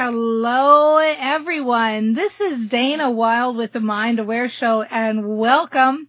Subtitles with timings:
[0.00, 2.14] Hello, everyone.
[2.14, 6.06] This is Dana Wilde with the Mind Aware Show, and welcome.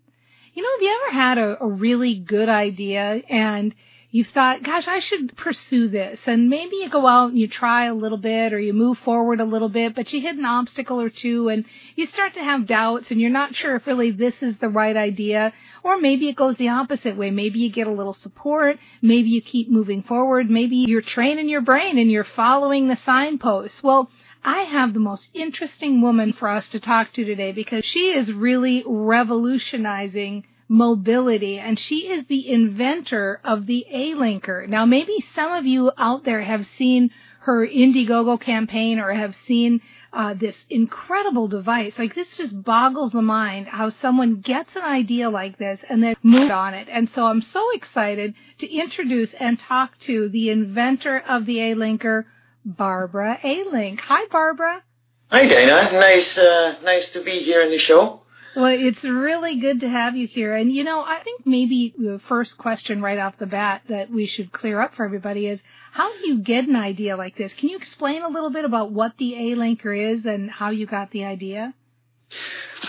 [0.53, 3.73] You know, have you ever had a, a really good idea and
[4.11, 6.19] you've thought, gosh, I should pursue this.
[6.25, 9.39] And maybe you go out and you try a little bit or you move forward
[9.39, 11.65] a little bit, but you hit an obstacle or two and
[11.95, 14.97] you start to have doubts and you're not sure if really this is the right
[14.97, 15.53] idea.
[15.83, 17.29] Or maybe it goes the opposite way.
[17.29, 18.77] Maybe you get a little support.
[19.01, 20.49] Maybe you keep moving forward.
[20.49, 23.81] Maybe you're training your brain and you're following the signposts.
[23.83, 24.09] Well,
[24.43, 28.33] I have the most interesting woman for us to talk to today because she is
[28.33, 34.69] really revolutionizing mobility and she is the inventor of the Alinker.
[34.69, 37.09] Now maybe some of you out there have seen
[37.41, 39.81] her Indiegogo campaign or have seen
[40.13, 41.93] uh, this incredible device.
[41.97, 46.15] Like this just boggles the mind how someone gets an idea like this and then
[46.21, 46.87] moves on it.
[46.91, 52.25] And so I'm so excited to introduce and talk to the inventor of the Alinker,
[52.63, 53.99] Barbara Alink.
[54.01, 54.83] Hi, Barbara.
[55.31, 55.91] Hi, Dana.
[55.93, 58.21] Nice, uh, nice to be here in the show.
[58.59, 60.53] Well, it's really good to have you here.
[60.53, 64.27] And you know, I think maybe the first question right off the bat that we
[64.27, 65.61] should clear up for everybody is
[65.93, 67.53] how do you get an idea like this?
[67.57, 71.11] Can you explain a little bit about what the Alinker is and how you got
[71.11, 71.73] the idea?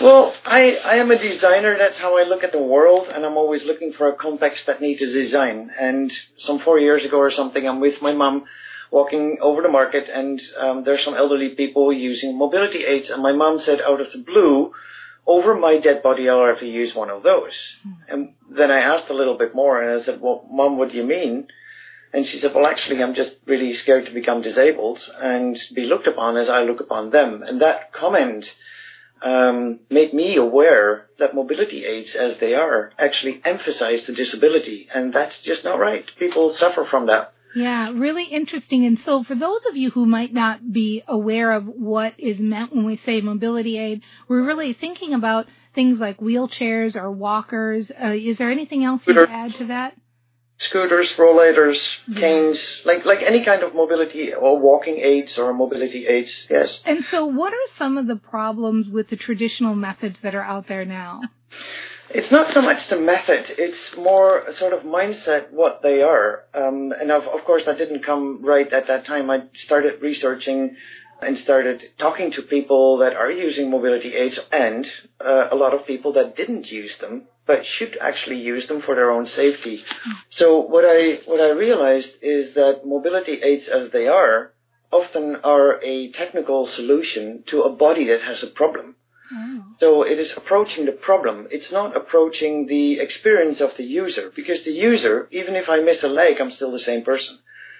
[0.01, 1.77] Well, I, I am a designer.
[1.77, 5.01] That's how I look at the world, and I'm always looking for a complex needs
[5.01, 5.69] a design.
[5.79, 8.43] And some four years ago or something, I'm with my mom
[8.91, 13.31] walking over the market, and um, there's some elderly people using mobility aids, and my
[13.31, 14.73] mom said out of the blue,
[15.27, 17.53] over my dead body, I'll ever use one of those.
[17.87, 17.95] Mm.
[18.09, 20.97] And then I asked a little bit more, and I said, well, Mom, what do
[20.97, 21.47] you mean?
[22.13, 26.07] And she said, well, actually, I'm just really scared to become disabled and be looked
[26.07, 27.41] upon as I look upon them.
[27.43, 28.45] And that comment
[29.21, 34.87] um, made me aware that mobility aids, as they are, actually emphasize the disability.
[34.93, 36.03] And that's just not right.
[36.19, 37.33] People suffer from that.
[37.55, 38.85] Yeah, really interesting.
[38.85, 42.73] And so for those of you who might not be aware of what is meant
[42.73, 47.91] when we say mobility aid, we're really thinking about things like wheelchairs or walkers.
[47.91, 49.95] Uh, is there anything else you add to that?
[50.59, 51.79] Scooters, rollators,
[52.15, 56.81] canes, like like any kind of mobility or walking aids or mobility aids, yes.
[56.85, 60.67] And so what are some of the problems with the traditional methods that are out
[60.67, 61.21] there now?
[62.13, 66.43] It's not so much the method; it's more sort of mindset what they are.
[66.53, 69.29] Um, and of, of course, that didn't come right at that time.
[69.29, 70.75] I started researching
[71.21, 74.87] and started talking to people that are using mobility aids and
[75.23, 78.95] uh, a lot of people that didn't use them but should actually use them for
[78.95, 79.83] their own safety.
[80.29, 84.53] So what I what I realized is that mobility aids as they are
[84.91, 88.95] often are a technical solution to a body that has a problem.
[89.33, 89.63] Oh.
[89.79, 91.47] So it is approaching the problem.
[91.51, 96.03] It's not approaching the experience of the user because the user, even if I miss
[96.03, 97.39] a leg, I'm still the same person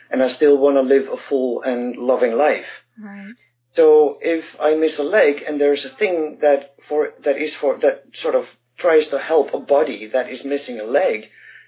[0.10, 2.66] and I still want to live a full and loving life.
[3.02, 3.34] Right.
[3.74, 7.78] So if I miss a leg and there's a thing that for, that is for,
[7.80, 8.44] that sort of
[8.78, 11.26] tries to help a body that is missing a leg,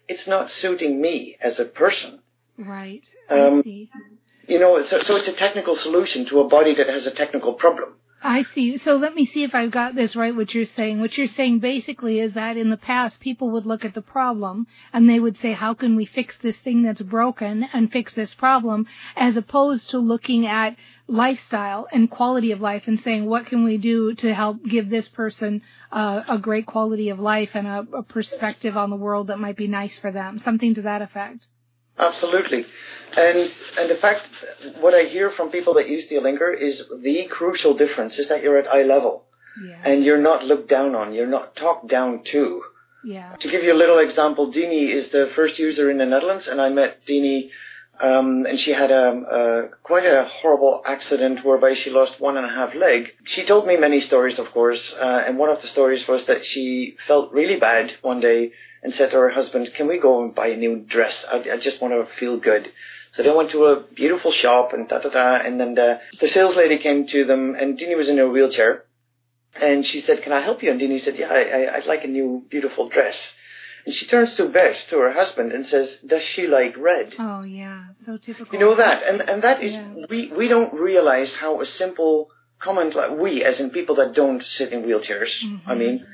[0.08, 2.20] it's not suiting me as a person.
[2.58, 3.04] Right.
[3.30, 7.16] Um, you know, so, so it's a technical solution to a body that has a
[7.16, 7.96] technical problem.
[8.26, 8.78] I see.
[8.78, 11.02] So let me see if I've got this right, what you're saying.
[11.02, 14.66] What you're saying basically is that in the past, people would look at the problem
[14.94, 18.34] and they would say, how can we fix this thing that's broken and fix this
[18.34, 18.88] problem,
[19.18, 23.78] as opposed to looking at lifestyle and quality of life and saying, what can we
[23.78, 25.62] do to help give this person
[25.92, 29.58] uh, a great quality of life and a, a perspective on the world that might
[29.58, 31.46] be nice for them, something to that effect.
[31.98, 32.66] Absolutely.
[33.16, 34.22] And and the fact
[34.80, 38.42] what I hear from people that use the linker is the crucial difference is that
[38.42, 39.26] you're at eye level.
[39.64, 39.82] Yeah.
[39.86, 42.64] And you're not looked down on, you're not talked down to.
[43.06, 43.36] Yeah.
[43.40, 46.60] To give you a little example, Dini is the first user in the Netherlands and
[46.60, 47.50] I met Dini
[48.02, 49.06] Um, and she had a,
[49.40, 49.42] a
[49.84, 53.02] quite a horrible accident whereby she lost one and a half leg.
[53.34, 56.42] She told me many stories, of course, uh, and one of the stories was that
[56.44, 58.52] she felt really bad one day
[58.84, 61.16] and said to her husband, "Can we go and buy a new dress?
[61.32, 62.68] I, I just want to feel good."
[63.14, 66.28] So they went to a beautiful shop and da da da, and then the, the
[66.28, 68.84] sales lady came to them, and Dini was in her wheelchair,
[69.62, 72.04] and she said, "Can I help you?" And Dini said, "Yeah, I, I, I'd like
[72.04, 73.16] a new beautiful dress."
[73.86, 77.44] And she turns to Beth, to her husband, and says, "Does she like red?" Oh
[77.44, 78.54] yeah, so typical.
[78.54, 80.06] You know that, and and that is Yeah.
[80.10, 84.42] we we don't realize how a simple comment like we, as in people that don't
[84.42, 85.70] sit in wheelchairs, Mm-hmm.
[85.70, 86.06] I mean,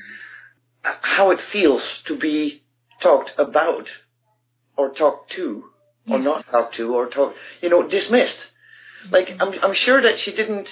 [0.82, 2.64] how it feels to be
[3.02, 3.88] talked about,
[4.78, 5.66] or talked to,
[6.08, 8.38] or not talked to, or talked, you know, dismissed.
[9.12, 10.68] Like I'm I'm sure that she didn't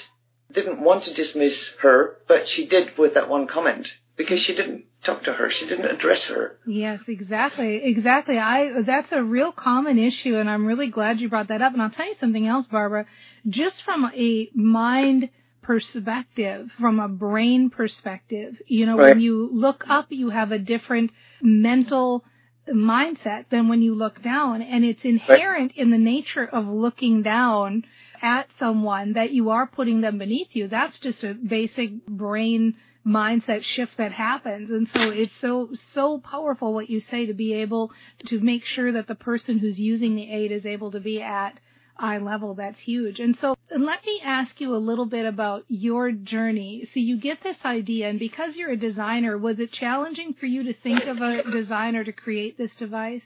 [0.53, 3.87] didn't want to dismiss her, but she did with that one comment
[4.17, 6.57] because she didn't talk to her, she didn't address her.
[6.65, 7.81] Yes, exactly.
[7.83, 8.37] Exactly.
[8.37, 11.73] I that's a real common issue and I'm really glad you brought that up.
[11.73, 13.05] And I'll tell you something else, Barbara.
[13.47, 15.29] Just from a mind
[15.61, 19.09] perspective, from a brain perspective, you know, Right.
[19.09, 21.11] when you look up you have a different
[21.41, 22.23] mental
[22.69, 27.83] mindset than when you look down and it's inherent in the nature of looking down
[28.21, 30.67] at someone that you are putting them beneath you.
[30.67, 32.75] That's just a basic brain
[33.05, 34.69] mindset shift that happens.
[34.69, 37.91] And so it's so, so powerful what you say to be able
[38.27, 41.59] to make sure that the person who's using the aid is able to be at
[41.99, 42.53] eye level.
[42.53, 43.19] That's huge.
[43.19, 46.87] And so and let me ask you a little bit about your journey.
[46.93, 50.63] So you get this idea and because you're a designer, was it challenging for you
[50.63, 53.23] to think of a designer to create this device?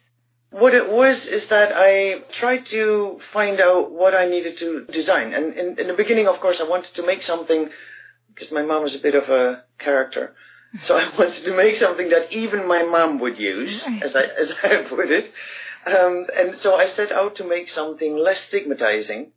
[0.49, 5.33] What it was is that I tried to find out what I needed to design.
[5.33, 7.69] And in, in the beginning, of course, I wanted to make something
[8.33, 10.33] because my mom was a bit of a character.
[10.85, 14.51] So I wanted to make something that even my mom would use, as I, as
[14.63, 15.25] I put it.
[15.85, 19.31] Um, and so I set out to make something less stigmatizing.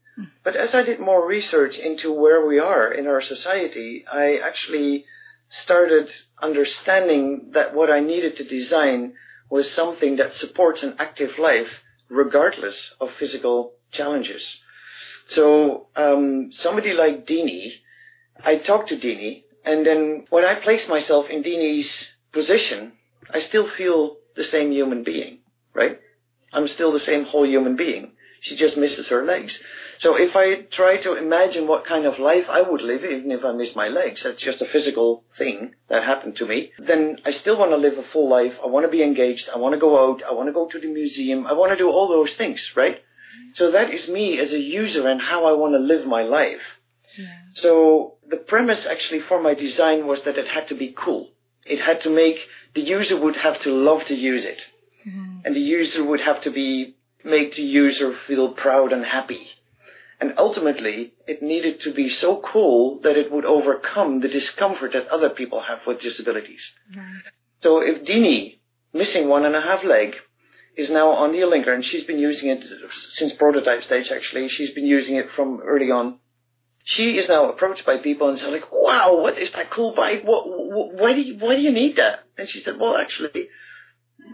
[0.44, 5.06] But as I did more research into where we are in our society, I actually
[5.50, 6.08] started
[6.40, 9.14] understanding that what I needed to design
[9.50, 11.66] was something that supports an active life
[12.08, 14.44] regardless of physical challenges.
[15.28, 17.72] So um, somebody like Dini,
[18.44, 21.90] I talked to Dini, and then when I place myself in Dini's
[22.32, 22.92] position,
[23.30, 25.38] I still feel the same human being,
[25.72, 25.98] right?
[26.54, 28.12] I'm still the same whole human being.
[28.40, 29.58] She just misses her legs.
[30.00, 33.42] So if I try to imagine what kind of life I would live, even if
[33.42, 37.30] I miss my legs, that's just a physical thing that happened to me, then I
[37.30, 38.52] still want to live a full life.
[38.62, 39.48] I want to be engaged.
[39.54, 40.22] I want to go out.
[40.22, 41.46] I want to go to the museum.
[41.46, 42.96] I want to do all those things, right?
[42.96, 43.50] Mm-hmm.
[43.54, 46.60] So that is me as a user and how I want to live my life.
[47.54, 51.30] So the premise actually for my design was that it had to be cool.
[51.64, 52.36] It had to make
[52.74, 54.60] the user would have to love to use it.
[55.06, 55.38] Mm-hmm.
[55.44, 59.46] And the user would have to be make the user feel proud and happy.
[60.20, 65.08] And ultimately, it needed to be so cool that it would overcome the discomfort that
[65.08, 66.62] other people have with disabilities.
[67.62, 68.58] So if Dini,
[68.92, 70.14] missing one and a half leg,
[70.76, 72.64] is now on the Linker, and she's been using it
[73.14, 76.18] since prototype stage actually, she's been using it from early on.
[76.84, 80.22] She is now approached by people and said like, wow, what is that cool bike?
[80.24, 82.20] What, wh- why do you, why do you need that?
[82.36, 83.48] And she said, well actually,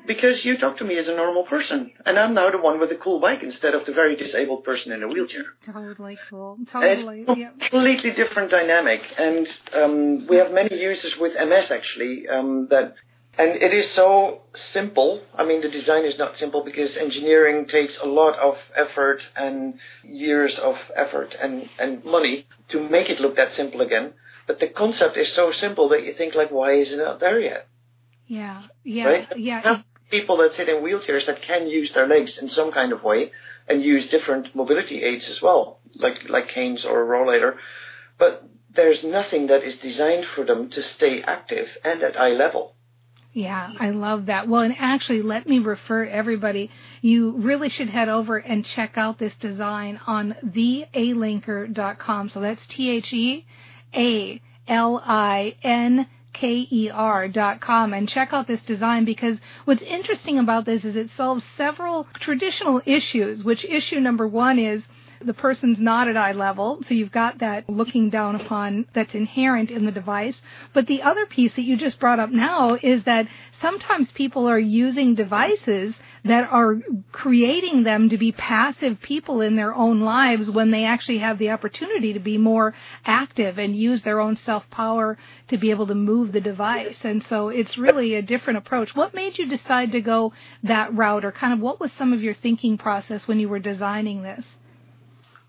[0.07, 2.91] because you talk to me as a normal person, and I'm now the one with
[2.91, 5.45] a cool bike instead of the very disabled person in a wheelchair.
[5.65, 6.57] Totally cool.
[6.59, 7.25] And Totally.
[7.29, 12.95] It's completely different dynamic, and um, we have many users with MS actually um, that,
[13.39, 14.43] and it is so
[14.73, 15.23] simple.
[15.37, 19.75] I mean, the design is not simple because engineering takes a lot of effort and
[20.03, 24.15] years of effort and and money to make it look that simple again.
[24.47, 27.39] But the concept is so simple that you think like, why is it not there
[27.39, 27.69] yet?
[28.31, 28.63] Yeah.
[28.85, 29.05] Yeah.
[29.05, 29.29] right?
[29.37, 29.83] Yeah.
[30.09, 33.33] People that sit in wheelchairs that can use their legs in some kind of way
[33.69, 37.57] and use different mobility aids as well, like like canes or a rollator.
[38.19, 38.45] But
[38.75, 42.75] there's nothing that is designed for them to stay active and at eye level.
[43.33, 44.49] Yeah, I love that.
[44.49, 46.71] Well, and actually, let me refer everybody.
[47.01, 52.31] You really should head over and check out this design on thealinker.com.
[52.33, 53.47] So that's T H E
[53.95, 59.39] A L I N K E R dot com and check out this design because
[59.65, 64.83] what's interesting about this is it solves several traditional issues, which issue number one is
[65.25, 69.71] the person's not at eye level, so you've got that looking down upon that's inherent
[69.71, 70.41] in the device.
[70.73, 73.27] But the other piece that you just brought up now is that
[73.61, 75.95] sometimes people are using devices
[76.25, 76.77] that are
[77.13, 81.51] creating them to be passive people in their own lives when they actually have the
[81.51, 82.75] opportunity to be more
[83.05, 85.17] active and use their own self power
[85.49, 86.99] to be able to move the device.
[87.03, 88.91] And so it's really a different approach.
[88.95, 92.21] What made you decide to go that route or kind of what was some of
[92.21, 94.45] your thinking process when you were designing this?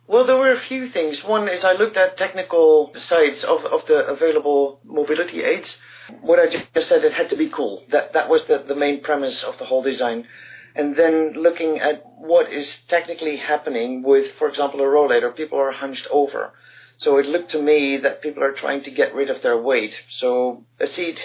[0.08, 1.22] Well, there were a few things.
[1.26, 5.78] One is I looked at technical sides of, of the available mobility aids.
[6.20, 7.84] What I just said, it had to be cool.
[7.92, 10.28] That that was the, the main premise of the whole design.
[10.76, 15.72] And then looking at what is technically happening with, for example, a rollator, people are
[15.72, 16.54] hunched over.
[16.98, 19.94] So it looked to me that people are trying to get rid of their weight.
[20.20, 21.20] So a seat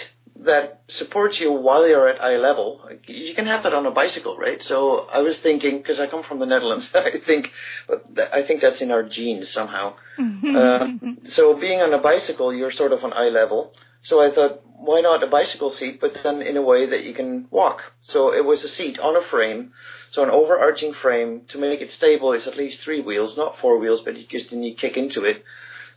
[0.45, 2.87] that supports you while you're at eye level.
[3.05, 4.61] You can have that on a bicycle, right?
[4.61, 7.47] So I was thinking, because I come from the Netherlands, I think,
[7.89, 9.95] I think that's in our genes somehow.
[10.19, 10.87] uh,
[11.29, 13.73] so being on a bicycle, you're sort of on eye level.
[14.03, 17.13] So I thought, why not a bicycle seat, but then in a way that you
[17.13, 17.79] can walk.
[18.03, 19.73] So it was a seat on a frame,
[20.11, 23.77] so an overarching frame to make it stable is at least three wheels, not four
[23.79, 25.43] wheels, but because then you kick into it.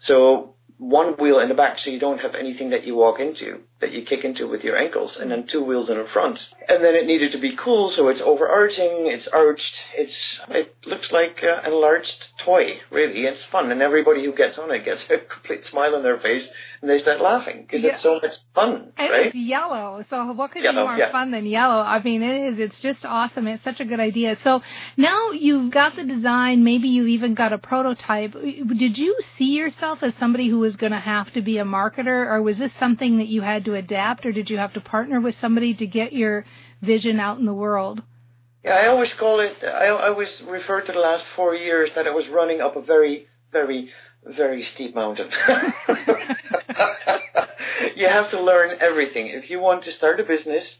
[0.00, 3.60] So one wheel in the back so you don't have anything that you walk into,
[3.82, 6.38] that you kick into with your ankles, and then two wheels in the front.
[6.70, 10.16] And then it needed to be cool, so it's overarching, it's arched, it's
[10.50, 12.06] it looks like uh, an enlarged
[12.44, 13.22] toy, really.
[13.22, 16.46] It's fun, and everybody who gets on it gets a complete smile on their face,
[16.80, 17.94] and they start laughing because yeah.
[17.94, 19.26] it's so much fun, and right?
[19.26, 21.10] it's yellow, so what could yellow, be more yeah.
[21.10, 21.80] fun than yellow?
[21.80, 22.60] I mean, it is.
[22.60, 23.48] It's just awesome.
[23.48, 24.36] It's such a good idea.
[24.44, 24.60] So
[24.96, 26.62] now you've got the design.
[26.62, 28.32] Maybe you even got a prototype.
[28.32, 32.30] Did you see yourself as somebody who was going to have to be a marketer,
[32.30, 35.20] or was this something that you had to adapt, or did you have to partner
[35.20, 36.44] with somebody to get your
[36.82, 38.02] vision out in the world?
[38.64, 39.54] Yeah, I always call it.
[39.62, 42.82] I, I always refer to the last four years that I was running up a
[42.82, 43.90] very, very,
[44.36, 45.30] very steep mountain.
[47.96, 50.76] you have to learn everything if you want to start a business.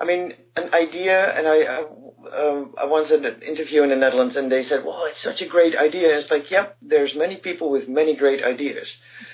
[0.00, 4.36] I mean, an idea, and I, uh, I once had an interview in the Netherlands,
[4.36, 7.70] and they said, "Well, it's such a great idea." It's like, yep, there's many people
[7.70, 8.88] with many great ideas,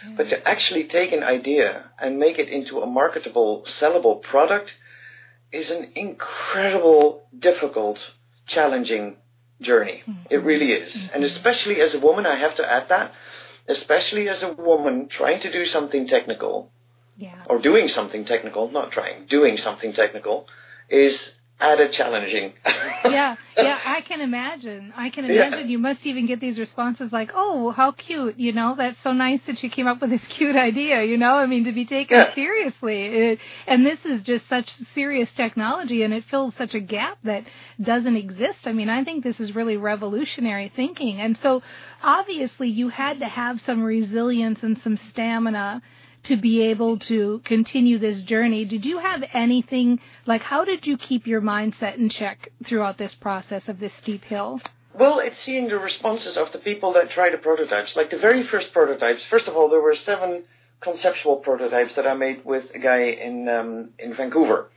[0.06, 0.16] mm-hmm.
[0.16, 4.70] but to actually take an idea and make it into a marketable, sellable product
[5.54, 7.98] is an incredible, difficult,
[8.46, 9.16] challenging
[9.60, 10.02] journey.
[10.06, 10.26] Mm-hmm.
[10.30, 11.14] It really is, mm-hmm.
[11.14, 13.12] and especially as a woman, I have to add that,
[13.68, 16.70] especially as a woman trying to do something technical
[17.16, 17.44] yeah.
[17.48, 20.46] or doing something technical, not trying, doing something technical,
[20.90, 21.16] is
[21.60, 22.52] added challenging.
[23.04, 24.92] yeah, yeah, I can imagine.
[24.96, 25.66] I can imagine yeah.
[25.66, 29.40] you must even get these responses like, "Oh, how cute!" You know, that's so nice
[29.46, 31.04] that you came up with this cute idea.
[31.04, 32.34] You know, I mean, to be taken yeah.
[32.34, 33.06] seriously.
[33.06, 37.44] It, and this is just such serious technology, and it fills such a gap that
[37.82, 38.58] doesn't exist.
[38.64, 41.20] I mean, I think this is really revolutionary thinking.
[41.20, 41.62] And so,
[42.02, 45.82] obviously, you had to have some resilience and some stamina
[46.24, 48.64] to be able to continue this journey.
[48.64, 53.14] Did you have anything like how did you keep your mindset in check throughout this
[53.20, 54.60] process of this steep hill?
[54.98, 57.94] Well, it's seeing the responses of the people that try the prototypes.
[57.96, 60.44] Like the very first prototypes, first of all, there were seven
[60.80, 64.70] conceptual prototypes that I made with a guy in um, in Vancouver.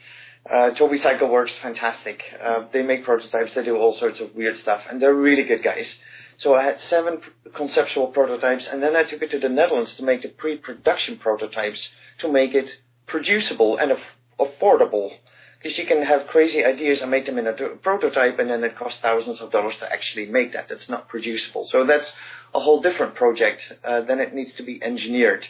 [0.50, 2.22] Uh, Toby Cycle Works, fantastic.
[2.42, 3.54] Uh, they make prototypes.
[3.54, 5.94] They do all sorts of weird stuff, and they're really good guys.
[6.38, 7.22] So I had seven
[7.56, 11.89] conceptual prototypes, and then I took it to the Netherlands to make the pre-production prototypes
[12.20, 12.70] to make it
[13.08, 14.00] producible and af-
[14.39, 15.10] affordable.
[15.58, 18.77] Because you can have crazy ideas and make them in a prototype, and then it
[18.77, 20.67] costs thousands of dollars to actually make that.
[20.70, 21.67] That's not producible.
[21.72, 22.12] So that's
[22.53, 23.62] a whole different project.
[23.84, 25.44] Uh, then it needs to be engineered.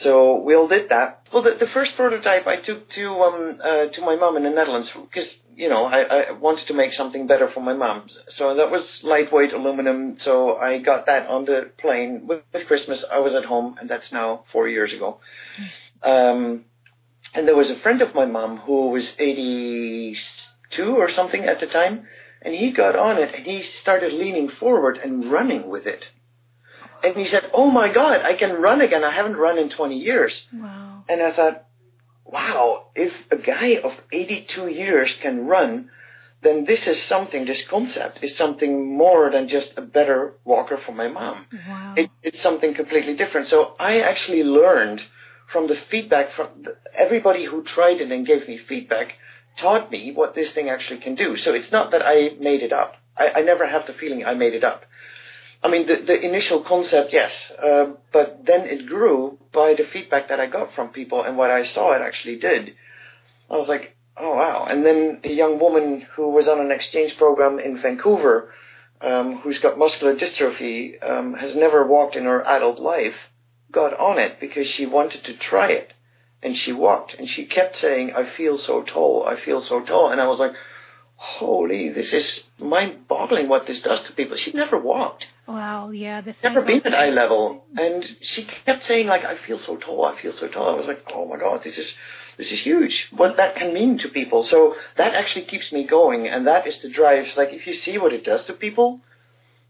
[0.00, 1.26] So we all did that.
[1.32, 4.50] Well, the, the first prototype I took to um, uh, to my mom in the
[4.50, 5.28] Netherlands because
[5.60, 8.08] you know I, I wanted to make something better for my mom.
[8.38, 10.16] So that was lightweight aluminum.
[10.18, 13.04] So I got that on the plane with, with Christmas.
[13.12, 15.20] I was at home, and that's now four years ago.
[16.02, 16.64] Um,
[17.34, 21.66] and there was a friend of my mom who was 82 or something at the
[21.66, 22.06] time,
[22.42, 26.04] and he got on it and he started leaning forward and running with it.
[27.02, 29.04] And he said, "Oh my God, I can run again.
[29.04, 31.04] I haven't run in 20 years." Wow.
[31.08, 31.64] And I thought,
[32.24, 35.90] "Wow, if a guy of 82 years can run,
[36.42, 37.44] then this is something.
[37.44, 41.46] This concept is something more than just a better walker for my mom.
[41.52, 41.94] Wow.
[41.96, 45.00] It, it's something completely different." So I actually learned
[45.52, 49.14] from the feedback from the, everybody who tried it and gave me feedback
[49.60, 51.36] taught me what this thing actually can do.
[51.36, 52.94] So it's not that I made it up.
[53.16, 54.82] I, I never have the feeling I made it up.
[55.62, 60.28] I mean, the, the initial concept, yes, uh, but then it grew by the feedback
[60.28, 62.70] that I got from people and what I saw it actually did.
[63.50, 64.66] I was like, oh wow.
[64.68, 68.52] And then a young woman who was on an exchange program in Vancouver
[69.00, 73.14] um, who's got muscular dystrophy, um, has never walked in her adult life,
[73.72, 75.92] got on it because she wanted to try it.
[76.42, 80.10] And she walked and she kept saying, I feel so tall, I feel so tall.
[80.10, 80.52] And I was like,
[81.22, 84.38] holy, this is mind boggling what this does to people.
[84.38, 85.26] She'd never walked.
[85.46, 86.22] Wow, yeah.
[86.22, 87.66] This Never been at eye level.
[87.76, 90.70] And she kept saying like, I feel so tall, I feel so tall.
[90.70, 91.92] I was like, oh my God, this is,
[92.38, 93.08] this is huge.
[93.14, 94.46] What that can mean to people.
[94.48, 96.26] So that actually keeps me going.
[96.26, 97.26] And that is the drive.
[97.36, 99.02] Like if you see what it does to people,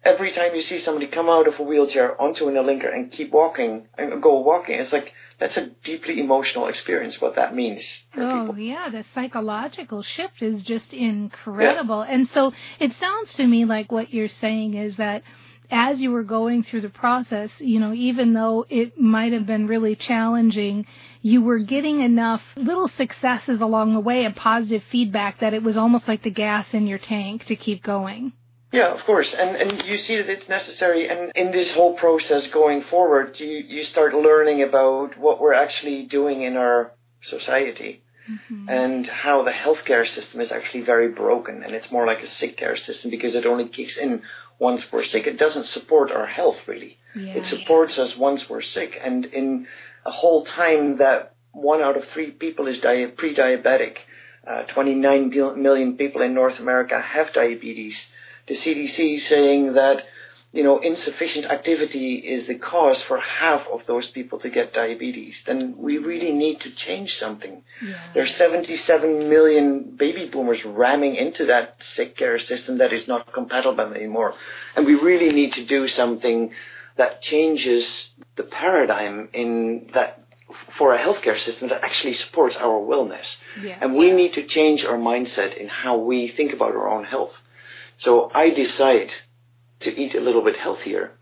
[0.05, 3.33] every time you see somebody come out of a wheelchair onto an Alinker and keep
[3.33, 7.17] walking and go walking, it's like that's a deeply emotional experience.
[7.21, 7.83] What that means.
[8.17, 8.59] oh people.
[8.59, 12.05] yeah, the psychological shift is just incredible.
[12.07, 12.15] Yeah.
[12.15, 15.23] And so it sounds to me like what you're saying is that
[15.71, 19.69] as you were going through the process, you know, even though it might have been
[19.69, 20.85] really challenging,
[21.23, 25.77] you were getting enough little successes along the way and positive feedback that it was
[25.77, 28.33] almost like the gas in your tank to keep going.
[28.73, 31.09] Yeah, of course, and and you see that it's necessary.
[31.09, 36.07] And in this whole process going forward, you you start learning about what we're actually
[36.07, 36.93] doing in our
[37.25, 38.69] society, mm-hmm.
[38.69, 42.57] and how the healthcare system is actually very broken, and it's more like a sick
[42.57, 44.23] care system because it only kicks in
[44.61, 45.27] once we're sick.
[45.27, 46.99] It doesn't support our health really.
[47.17, 48.05] Yeah, it supports yeah.
[48.05, 49.67] us once we're sick, and in
[50.07, 53.95] a whole time that one out of three people is di- pre-diabetic.
[54.47, 55.29] Uh, 29
[55.61, 57.95] million people in North America have diabetes
[58.51, 59.99] the CDC saying that
[60.53, 65.41] you know insufficient activity is the cause for half of those people to get diabetes,
[65.47, 67.63] then we really need to change something.
[67.81, 68.11] Yeah.
[68.13, 73.93] There's 77 million baby boomers ramming into that sick care system that is not compatible
[73.95, 74.35] anymore,
[74.75, 76.51] and we really need to do something
[76.99, 80.19] that changes the paradigm in that
[80.77, 83.29] for a healthcare system that actually supports our wellness.
[83.63, 83.79] Yeah.
[83.81, 87.31] And we need to change our mindset in how we think about our own health.
[88.01, 89.11] So I decide
[89.81, 91.13] to eat a little bit healthier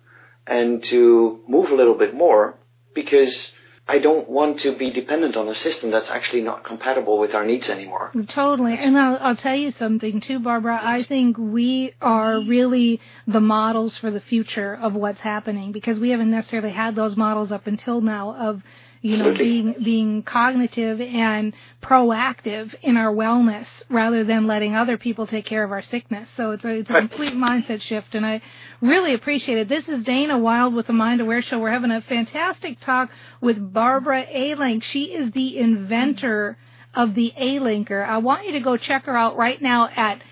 [0.46, 2.58] and to move a little bit more
[2.94, 3.52] because
[3.86, 7.44] I don't want to be dependent on a system that's actually not compatible with our
[7.44, 8.12] needs anymore.
[8.34, 8.76] Totally.
[8.78, 10.78] And I'll, I'll tell you something too, Barbara.
[10.80, 16.10] I think we are really the models for the future of what's happening because we
[16.10, 18.60] haven't necessarily had those models up until now of
[19.00, 25.26] you know, being being cognitive and proactive in our wellness rather than letting other people
[25.26, 26.28] take care of our sickness.
[26.36, 28.42] So it's a it's a complete mindset shift, and I
[28.80, 29.68] really appreciate it.
[29.68, 31.58] This is Dana Wilde with the Mind Aware Show.
[31.60, 34.82] We're having a fantastic talk with Barbara Alink.
[34.92, 36.56] She is the inventor
[36.94, 38.06] of the Alinker.
[38.06, 40.22] I want you to go check her out right now at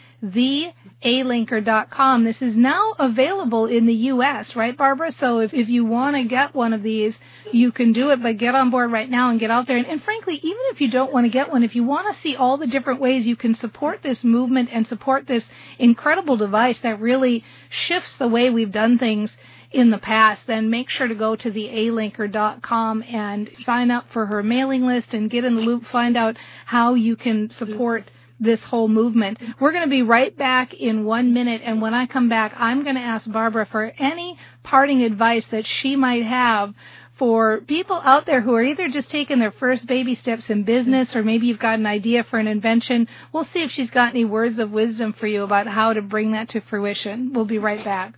[1.05, 2.25] thealinker.com.
[2.25, 5.13] This is now available in the U.S., right, Barbara?
[5.21, 7.15] So if, if you want to get one of these,
[7.53, 9.77] you can do it, but get on board right now and get out there.
[9.77, 12.21] And, and frankly, even if you don't want to get one, if you want to
[12.23, 15.45] see all the different ways you can support this movement and support this
[15.79, 19.31] incredible device that really shifts the way we've done things
[19.71, 24.27] in the past, then make sure to go to the alinker.com and sign up for
[24.27, 28.05] her mailing list and get in the loop, find out how you can support
[28.39, 29.39] this whole movement.
[29.61, 32.83] We're going to be right back in one minute, and when I come back, I'm
[32.83, 36.75] going to ask Barbara for any parting advice that she might have
[37.19, 41.17] for people out there who are either just taking their first baby steps in business
[41.17, 43.09] or maybe you've got an idea for an invention.
[43.33, 46.33] We'll see if she's got any words of wisdom for you about how to bring
[46.33, 47.33] that to fruition.
[47.33, 48.15] We'll be right back.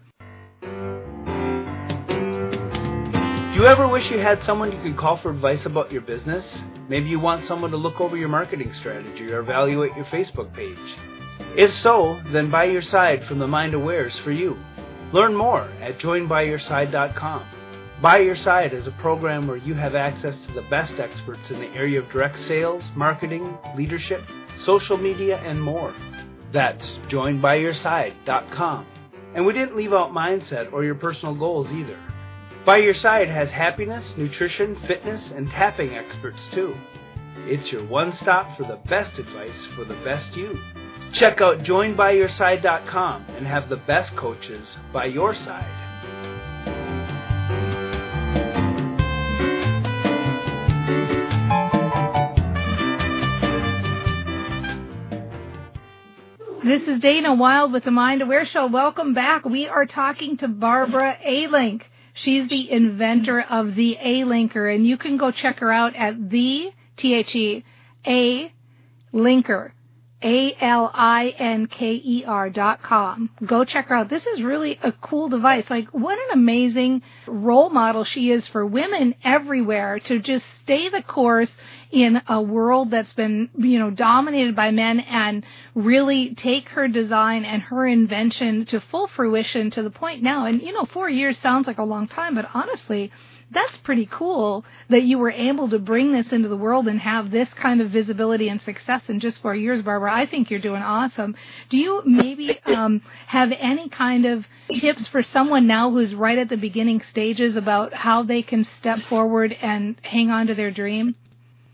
[3.58, 6.44] You ever wish you had someone you could call for advice about your business?
[6.88, 10.78] Maybe you want someone to look over your marketing strategy or evaluate your Facebook page.
[11.56, 14.56] If so, then By Your Side from the Mind Aware is for you.
[15.12, 17.48] Learn more at joinbyyourside.com.
[18.00, 21.58] By Your Side is a program where you have access to the best experts in
[21.58, 24.20] the area of direct sales, marketing, leadership,
[24.66, 25.92] social media, and more.
[26.52, 28.86] That's joinbyyourside.com.
[29.34, 31.98] And we didn't leave out mindset or your personal goals either.
[32.68, 36.74] By Your Side has happiness, nutrition, fitness, and tapping experts too.
[37.46, 40.54] It's your one stop for the best advice for the best you.
[41.14, 45.64] Check out joinbyyourside.com and have the best coaches by your side.
[56.62, 58.66] This is Dana Wilde with the Mind Aware Show.
[58.66, 59.46] Welcome back.
[59.46, 61.80] We are talking to Barbara Alink.
[62.22, 66.70] She's the inventor of the Alinker, and you can go check her out at the
[66.96, 67.64] T H E
[68.06, 68.52] A
[69.14, 69.72] linker.
[70.22, 73.30] A L I N K E R dot com.
[73.46, 74.10] Go check her out.
[74.10, 75.64] This is really a cool device.
[75.70, 81.02] Like, what an amazing role model she is for women everywhere to just stay the
[81.02, 81.50] course
[81.90, 87.44] in a world that's been, you know, dominated by men and really take her design
[87.44, 90.46] and her invention to full fruition to the point now.
[90.46, 93.12] And, you know, four years sounds like a long time, but honestly,
[93.50, 97.30] that's pretty cool that you were able to bring this into the world and have
[97.30, 100.12] this kind of visibility and success in just four years, Barbara.
[100.12, 101.34] I think you're doing awesome.
[101.70, 104.44] Do you maybe um, have any kind of
[104.80, 108.98] tips for someone now who's right at the beginning stages about how they can step
[109.08, 111.14] forward and hang on to their dream?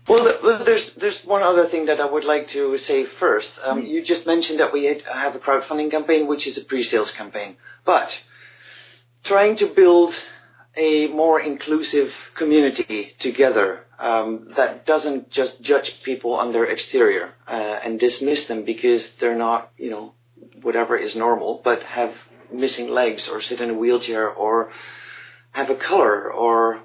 [0.07, 0.23] Well,
[0.65, 3.49] there's there's one other thing that I would like to say first.
[3.63, 7.57] Um, you just mentioned that we have a crowdfunding campaign, which is a pre-sales campaign,
[7.85, 8.07] but
[9.25, 10.13] trying to build
[10.77, 12.07] a more inclusive
[12.37, 18.65] community together um, that doesn't just judge people on their exterior uh, and dismiss them
[18.65, 20.13] because they're not, you know,
[20.61, 22.11] whatever is normal, but have
[22.51, 24.71] missing legs or sit in a wheelchair or
[25.51, 26.81] have a color or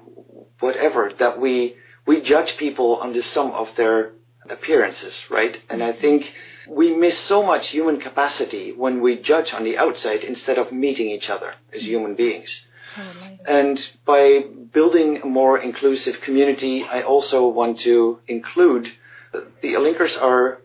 [0.59, 1.11] whatever.
[1.19, 1.75] That we
[2.07, 4.11] we judge people on the sum of their
[4.49, 5.55] appearances, right?
[5.69, 6.23] And I think
[6.69, 11.07] we miss so much human capacity when we judge on the outside instead of meeting
[11.07, 12.49] each other as human beings.
[12.95, 13.39] Totally.
[13.45, 14.41] And by
[14.73, 18.87] building a more inclusive community, I also want to include
[19.33, 20.59] the Linkers are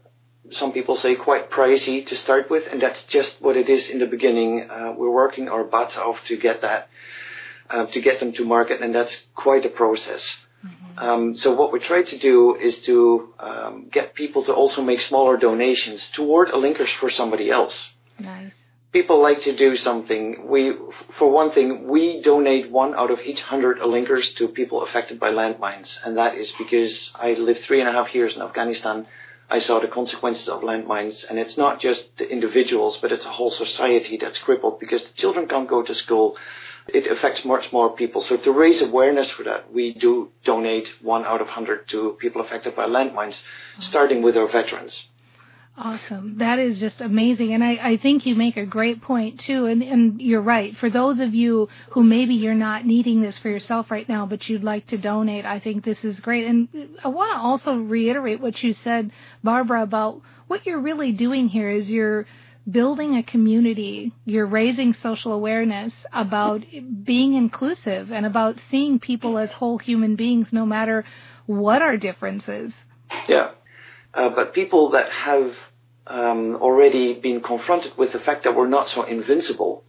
[0.53, 3.99] some people say quite pricey to start with, and that's just what it is in
[3.99, 4.69] the beginning.
[4.71, 6.89] Uh, we're working our butts off to get that,
[7.69, 10.23] uh, to get them to market, and that's quite a process.
[10.65, 10.99] Mm-hmm.
[10.99, 15.01] Um, so what we try to do is to um, get people to also make
[15.01, 17.89] smaller donations toward a Linkers for somebody else.
[18.19, 18.46] Nice
[18.97, 20.49] people like to do something.
[20.49, 20.73] We,
[21.19, 25.31] for one thing, we donate one out of each hundred linkers to people affected by
[25.41, 29.07] landmines, and that is because I lived three and a half years in Afghanistan.
[29.51, 33.37] I saw the consequences of landmines, and it's not just the individuals, but it's a
[33.39, 36.35] whole society that's crippled because the children can't go to school.
[36.89, 38.25] It affects much more people.
[38.27, 42.41] So to raise awareness for that, we do donate one out of hundred to people
[42.41, 43.39] affected by landmines,
[43.79, 44.95] starting with our veterans.
[45.79, 46.39] Awesome.
[46.39, 47.53] That is just amazing.
[47.53, 49.67] And I, I think you make a great point too.
[49.67, 50.75] And, and you're right.
[50.81, 54.49] For those of you who maybe you're not needing this for yourself right now, but
[54.49, 56.47] you'd like to donate, I think this is great.
[56.47, 56.69] And
[57.05, 59.11] I want to also reiterate what you said,
[59.45, 62.27] Barbara, about what you're really doing here is you're
[62.71, 64.13] building a community.
[64.25, 66.63] You're raising social awareness about
[67.05, 71.05] being inclusive and about seeing people as whole human beings no matter
[71.45, 72.73] what our differences.
[73.29, 73.51] Yeah.
[74.17, 75.51] Uh, but people that have
[76.07, 79.85] um, already been confronted with the fact that we're not so invincible,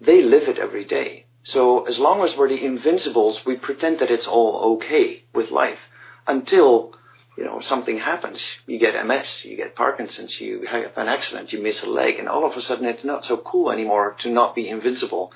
[0.00, 1.24] they live it every day.
[1.44, 5.78] So as long as we're the invincibles, we pretend that it's all okay with life
[6.26, 6.94] until
[7.36, 8.40] you know something happens.
[8.66, 12.28] You get MS, you get Parkinson's, you have an accident, you miss a leg, and
[12.28, 15.32] all of a sudden it's not so cool anymore to not be invincible.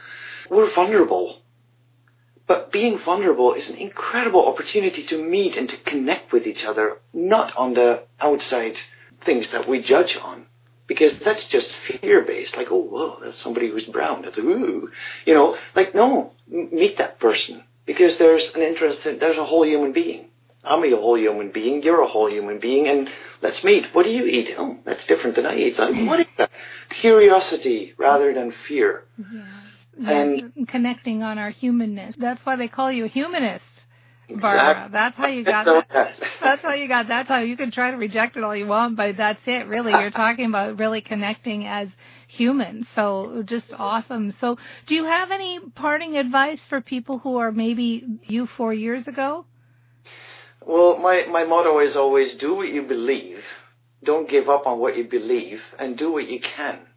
[0.50, 1.40] We're vulnerable.
[2.48, 6.96] But being vulnerable is an incredible opportunity to meet and to connect with each other,
[7.12, 8.72] not on the outside
[9.26, 10.46] things that we judge on.
[10.86, 11.68] Because that's just
[12.00, 14.22] fear based, like, oh, whoa, that's somebody who's brown.
[14.22, 14.88] That's, ooh.
[15.26, 17.64] You know, like, no, meet that person.
[17.84, 20.30] Because there's an interest, in, there's a whole human being.
[20.64, 23.08] I'm a whole human being, you're a whole human being, and
[23.42, 23.84] let's meet.
[23.92, 24.54] What do you eat?
[24.58, 25.78] Oh, that's different than I eat.
[25.78, 26.50] Like, what is that?
[27.02, 29.04] Curiosity rather than fear.
[29.18, 29.67] Yeah
[29.98, 32.14] and connecting on our humanness.
[32.18, 33.64] That's why they call you a humanist.
[34.28, 34.86] Barbara.
[34.86, 34.92] Exactly.
[34.92, 36.14] That's how you got that.
[36.40, 37.48] That's how you got that title.
[37.48, 39.66] You can try to reject it all you want, but that's it.
[39.66, 41.88] Really, you're talking about really connecting as
[42.28, 42.86] humans.
[42.94, 44.34] So just awesome.
[44.40, 44.56] So,
[44.86, 49.46] do you have any parting advice for people who are maybe you four years ago?
[50.66, 53.38] Well, my my motto is always do what you believe,
[54.04, 56.87] don't give up on what you believe, and do what you can.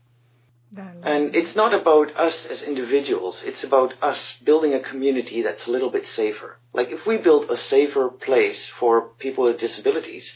[1.03, 5.71] And it's not about us as individuals, it's about us building a community that's a
[5.71, 6.57] little bit safer.
[6.73, 10.31] Like if we build a safer place for people with disabilities,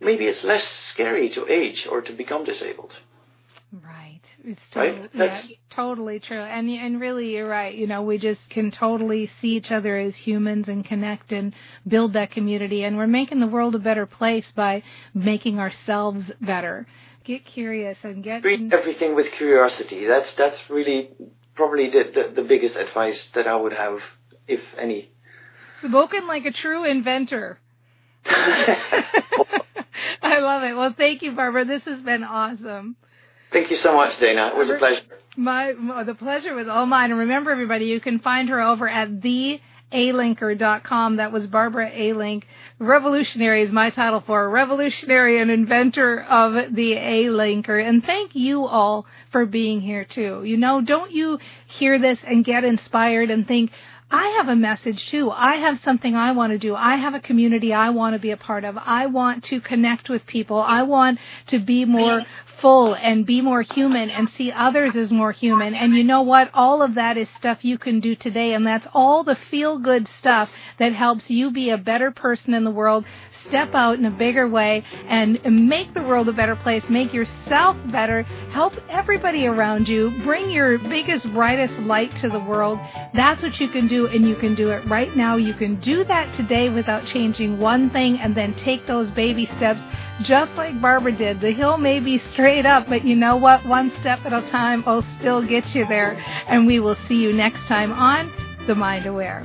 [0.00, 2.92] maybe it's less scary to age or to become disabled.
[3.72, 4.20] Right.
[4.48, 5.10] It's totally, right?
[5.14, 5.42] yeah,
[5.74, 6.40] totally true.
[6.40, 7.74] And and really you're right.
[7.74, 11.52] You know, we just can totally see each other as humans and connect and
[11.86, 16.86] build that community and we're making the world a better place by making ourselves better
[17.24, 20.06] get curious and get treat everything with curiosity.
[20.06, 21.10] That's that's really
[21.56, 23.98] probably the, the, the biggest advice that I would have,
[24.46, 25.10] if any.
[25.82, 27.58] Spoken like a true inventor.
[28.26, 30.76] I love it.
[30.76, 31.64] Well, thank you, Barbara.
[31.64, 32.94] This has been awesome.
[33.56, 34.50] Thank you so much, Dana.
[34.52, 35.00] It was a pleasure.
[35.34, 35.72] My,
[36.04, 37.10] the pleasure was all mine.
[37.10, 39.58] And remember, everybody, you can find her over at the
[39.90, 41.16] alinker.com.
[41.16, 42.42] That was Barbara Alink.
[42.78, 44.50] Revolutionary is my title for her.
[44.50, 47.82] Revolutionary and inventor of the Alinker.
[47.82, 50.42] And thank you all for being here too.
[50.44, 51.38] You know, don't you
[51.78, 53.70] hear this and get inspired and think,
[54.10, 55.30] I have a message too.
[55.32, 56.76] I have something I want to do.
[56.76, 58.76] I have a community I want to be a part of.
[58.76, 60.60] I want to connect with people.
[60.60, 62.22] I want to be more
[62.60, 65.74] full and be more human and see others as more human.
[65.74, 66.50] And you know what?
[66.54, 68.54] All of that is stuff you can do today.
[68.54, 72.64] And that's all the feel good stuff that helps you be a better person in
[72.64, 73.04] the world,
[73.48, 75.38] step out in a bigger way and
[75.68, 80.78] make the world a better place, make yourself better, help everybody around you, bring your
[80.78, 82.78] biggest, brightest light to the world.
[83.14, 85.36] That's what you can do and you can do it right now.
[85.36, 89.80] You can do that today without changing one thing and then take those baby steps
[90.22, 91.40] just like Barbara did.
[91.40, 93.66] The hill may be straight up, but you know what?
[93.66, 96.12] One step at a time will still get you there.
[96.48, 98.32] And we will see you next time on
[98.66, 99.42] The Mind Aware.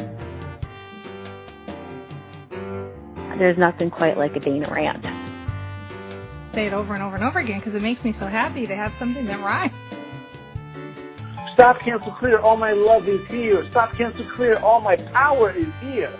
[3.37, 5.03] There's nothing quite like a Dana rant.
[6.53, 8.75] Say it over and over and over again because it makes me so happy to
[8.75, 9.73] have something that rhymes.
[11.53, 12.39] Stop, cancel, clear.
[12.39, 13.65] All my love is here.
[13.71, 14.57] Stop, cancel, clear.
[14.59, 16.13] All my power is here.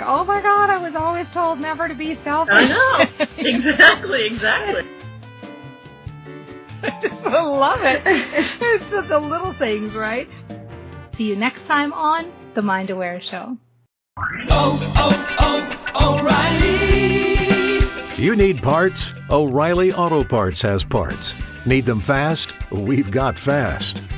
[0.00, 2.54] Like, oh my God, I was always told never to be selfish.
[2.54, 3.26] I know.
[3.36, 4.88] exactly, exactly.
[6.82, 8.00] I just love it.
[8.06, 10.26] it's just the little things, right?
[11.18, 13.58] See you next time on The Mind Aware Show.
[14.48, 16.18] Oh, oh, oh,
[18.16, 18.24] O'Reilly.
[18.24, 19.12] You need parts?
[19.30, 21.34] O'Reilly Auto Parts has parts.
[21.66, 22.54] Need them fast?
[22.70, 24.09] We've got fast.